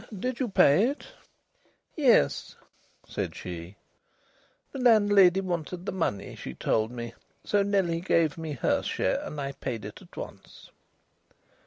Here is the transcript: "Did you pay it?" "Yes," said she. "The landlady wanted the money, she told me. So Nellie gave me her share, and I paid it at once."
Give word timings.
"Did 0.19 0.39
you 0.39 0.47
pay 0.49 0.89
it?" 0.89 1.05
"Yes," 1.95 2.55
said 3.07 3.35
she. 3.35 3.75
"The 4.71 4.79
landlady 4.79 5.41
wanted 5.41 5.85
the 5.85 5.91
money, 5.91 6.35
she 6.35 6.55
told 6.55 6.89
me. 6.89 7.13
So 7.43 7.61
Nellie 7.61 8.01
gave 8.01 8.35
me 8.35 8.53
her 8.53 8.81
share, 8.81 9.21
and 9.23 9.39
I 9.39 9.51
paid 9.51 9.85
it 9.85 10.01
at 10.01 10.17
once." 10.17 10.71